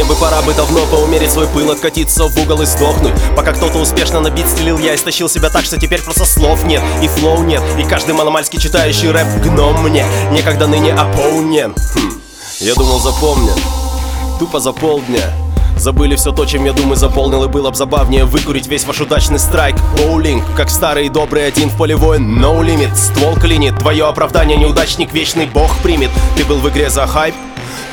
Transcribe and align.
бы 0.00 0.54
давно 0.54 0.86
поумерить 0.86 1.30
свой 1.30 1.46
пыл 1.48 1.70
Откатиться 1.70 2.24
в 2.24 2.38
угол 2.38 2.62
и 2.62 2.66
сдохнуть. 2.66 3.12
Пока 3.36 3.52
кто-то 3.52 3.78
успешно 3.78 4.20
набить 4.20 4.48
стелил 4.48 4.78
Я 4.78 4.94
истощил 4.94 5.28
себя 5.28 5.50
так, 5.50 5.64
что 5.64 5.78
теперь 5.78 6.02
просто 6.02 6.24
слов 6.24 6.64
нет 6.64 6.82
И 7.02 7.08
флоу 7.08 7.42
нет. 7.42 7.62
И 7.78 7.84
каждый 7.84 8.14
маломальски 8.14 8.56
читающий 8.56 9.10
рэп 9.10 9.26
гном 9.42 9.82
мне. 9.82 10.04
Некогда 10.30 10.66
ныне 10.66 10.92
оппонент. 10.92 11.78
Хм. 11.94 12.20
Я 12.60 12.74
думал 12.74 13.00
запомнят. 13.00 13.58
Тупо 14.38 14.60
за 14.60 14.72
полдня. 14.72 15.32
Забыли 15.76 16.16
все 16.16 16.32
то, 16.32 16.44
чем 16.44 16.64
я 16.64 16.72
думаю 16.72 16.96
заполнил 16.96 17.44
И 17.44 17.48
было 17.48 17.70
б 17.70 17.76
забавнее 17.76 18.24
выкурить 18.24 18.68
весь 18.68 18.84
ваш 18.84 19.00
удачный 19.00 19.38
страйк. 19.38 19.76
Боулинг, 19.98 20.44
как 20.56 20.70
старый 20.70 21.08
добрый 21.08 21.46
один 21.46 21.70
в 21.70 21.76
поле 21.76 21.96
воин. 21.96 22.38
No 22.38 22.60
limit, 22.60 22.94
ствол 22.94 23.34
клинит. 23.34 23.78
Твое 23.78 24.06
оправдание 24.06 24.56
неудачник 24.56 25.12
вечный 25.12 25.46
бог 25.46 25.76
примет. 25.78 26.10
Ты 26.36 26.44
был 26.44 26.58
в 26.58 26.68
игре 26.68 26.88
за 26.88 27.06
хайп, 27.06 27.34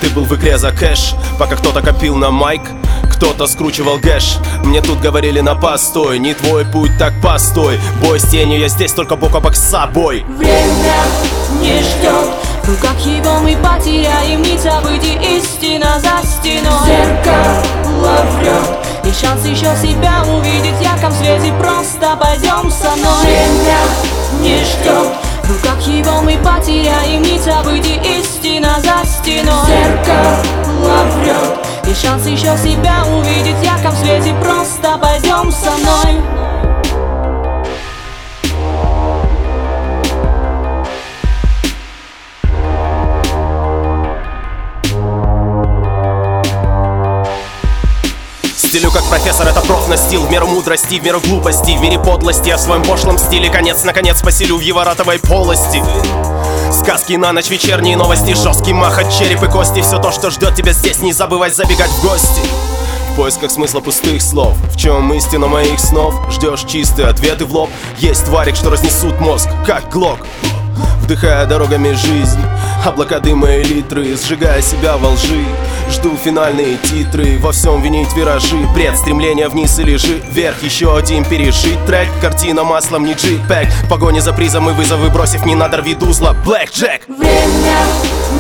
ты 0.02 0.10
был 0.10 0.26
в 0.26 0.36
игре 0.36 0.58
за 0.58 0.72
кэш 0.72 1.16
Пока 1.38 1.56
кто-то 1.56 1.82
копил 1.82 2.16
на 2.16 2.32
майк 2.32 2.62
кто-то 3.20 3.48
скручивал 3.48 3.98
гэш. 3.98 4.38
Мне 4.64 4.82
тут 4.82 5.02
говорили 5.02 5.42
на 5.42 5.54
постой 5.54 6.20
Не 6.20 6.34
твой 6.34 6.64
путь, 6.64 6.98
так 6.98 7.14
постой. 7.22 7.78
Бой 8.02 8.18
с 8.18 8.24
тенью, 8.24 8.60
я 8.60 8.70
здесь 8.70 8.94
только 8.94 9.18
бок 9.18 9.36
о 9.36 9.42
бок 9.42 9.56
с 9.56 9.70
собой 9.70 10.24
Время 10.38 10.96
не 11.62 11.82
ждет. 11.82 12.30
В 12.64 12.70
руках 12.70 12.98
его 13.00 13.40
мы 13.40 13.58
потеряем 13.58 14.42
нить 14.42 14.62
Забыти 14.62 15.20
истина 15.38 16.00
за 16.00 16.26
стеной. 16.26 16.86
Зеркало 16.86 18.26
врет. 18.38 19.04
Есть 19.04 19.22
шанс 19.22 19.46
еще 19.46 19.76
себя 19.82 20.24
увидеть 20.24 20.76
в 20.76 20.82
ярком 20.82 21.12
свете 21.12 21.52
Просто 21.60 22.16
пойдем 22.16 22.72
со 22.72 22.96
мной. 22.96 23.26
Время 23.26 23.80
не 24.42 24.64
ждет. 24.64 25.30
В 25.44 25.52
руках 25.52 25.82
его 25.88 26.22
мы 26.22 26.38
потеряем 26.38 27.24
нить 27.24 27.42
Забыти 27.42 27.89
истина 27.89 27.89
за 27.89 27.89
стеной. 29.20 29.66
Зеркало 29.68 30.38
врет 31.18 31.86
Есть 31.86 32.02
шанс 32.02 32.26
еще 32.26 32.58
себя 32.58 33.04
увидеть 33.06 33.56
в 33.56 33.64
ярком 33.64 33.96
свете. 33.96 34.34
Просто 34.42 34.98
пойдем 34.98 35.52
со 35.52 35.72
мной. 35.72 36.22
Стилю 48.56 48.92
как 48.92 49.04
профессор, 49.06 49.48
это 49.48 49.62
проф 49.62 49.88
настил 49.88 50.26
В 50.26 50.32
меру 50.32 50.46
мудрости, 50.46 51.00
в 51.00 51.04
меру 51.04 51.20
глупости, 51.20 51.72
в 51.76 51.82
мире 51.82 51.98
подлости. 51.98 52.50
Я 52.50 52.58
в 52.58 52.62
своем 52.62 52.84
пошлом 52.84 53.18
стиле 53.18 53.50
конец, 53.50 53.84
наконец, 53.84 54.22
поселю 54.22 54.58
в 54.58 54.62
его 54.62 54.84
ратовой 54.84 55.18
полости 55.20 55.82
Сказки 56.72 57.14
на 57.14 57.32
ночь, 57.34 57.50
вечерние 57.50 57.98
новости 57.98 58.34
Жесткий 58.36 58.74
мах 58.74 59.00
от 59.00 59.12
череп 59.12 59.44
и 59.44 59.48
кости. 59.48 59.82
Все 59.82 60.00
то, 60.00 60.12
что 60.12 60.30
ждет 60.30 60.56
тебя 60.56 60.72
здесь, 60.72 61.00
не 61.00 61.14
забывай 61.14 61.50
забегать 61.50 61.90
в 61.90 62.04
гости. 62.04 62.42
В 63.12 63.16
поисках 63.16 63.50
смысла 63.50 63.80
пустых 63.80 64.22
слов. 64.22 64.56
В 64.72 64.78
чем 64.78 65.12
истина 65.14 65.48
моих 65.48 65.80
снов? 65.80 66.14
Ждешь 66.32 66.62
чистые 66.62 67.08
ответы 67.08 67.46
в 67.46 67.54
лоб. 67.54 67.70
Есть 67.98 68.26
тварик, 68.26 68.56
что 68.56 68.70
разнесут 68.70 69.20
мозг, 69.20 69.50
как 69.66 69.90
глок. 69.90 70.20
Вдыхая 71.02 71.46
дорогами 71.48 71.92
жизнь 71.94 72.40
Облака 72.86 73.20
дыма 73.20 73.52
и 73.56 73.64
литры 73.64 74.16
Сжигая 74.16 74.62
себя 74.62 74.98
во 74.98 75.10
лжи. 75.10 75.44
Жду 75.90 76.16
финальные 76.16 76.78
титры 76.78 77.38
Во 77.40 77.52
всем 77.52 77.82
винить 77.82 78.14
виражи. 78.16 78.56
Бред, 78.74 78.98
стремление 78.98 79.50
вниз 79.50 79.78
или 79.80 79.98
же 79.98 80.22
вверх 80.32 80.64
Еще 80.64 80.96
один 80.96 81.26
пережить 81.26 81.84
трек. 81.86 82.08
Картина 82.22 82.64
маслом, 82.64 83.06
не 83.06 83.14
джипэк. 83.14 83.68
Погони 83.90 84.20
за 84.20 84.34
призом 84.34 84.70
и 84.70 84.74
вызовы 84.74 85.10
Бросив 85.10 85.46
не 85.46 85.56
надо 85.56 85.82
дузла 85.96 86.34
Блэк 86.34 86.72
Джек 86.72 87.02
Время 87.08 87.80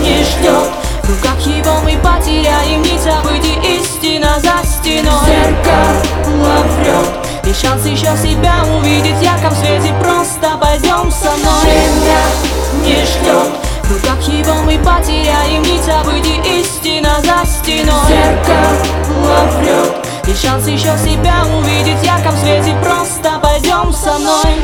не 0.01 0.23
ждет. 0.23 0.69
В 1.03 1.09
руках 1.09 1.39
его 1.45 1.79
мы 1.83 1.97
потеряем. 1.97 2.81
Нить 2.81 3.01
Забыти 3.01 3.57
истина 3.77 4.35
за 4.39 4.65
стеной. 4.65 5.25
Зеркало 5.25 6.63
врет. 6.77 7.45
Есть 7.45 7.61
шанс 7.61 7.85
еще 7.85 8.15
себя 8.17 8.63
увидеть 8.77 9.15
в 9.15 9.21
ярком 9.21 9.53
свете. 9.55 9.93
Просто 10.01 10.57
пойдем 10.61 11.11
со 11.11 11.31
мной. 11.37 11.61
Время 11.63 12.85
не 12.85 12.95
ждет 13.05 13.68
В 13.89 13.91
руках 13.91 14.21
его 14.27 14.53
мы 14.65 14.77
потеряем 14.77 15.63
нить 15.63 15.81
Забыти 15.81 16.59
истина 16.59 17.09
за 17.21 17.43
стеной. 17.43 18.05
Зеркало 18.07 19.49
врет. 19.57 20.05
Есть 20.27 20.43
шанс 20.43 20.67
еще 20.67 20.95
себя 20.99 21.43
увидеть 21.57 21.97
в 21.97 22.03
ярком 22.03 22.37
свете. 22.37 22.75
Просто 22.83 23.39
пойдем 23.41 23.91
со 23.91 24.19
мной 24.19 24.61